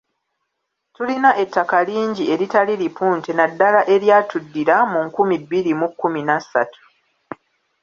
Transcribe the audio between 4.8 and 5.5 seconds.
mu nkumi